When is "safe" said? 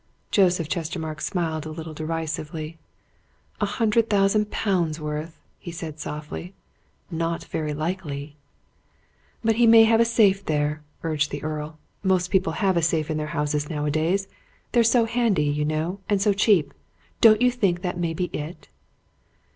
10.05-10.43, 12.81-13.11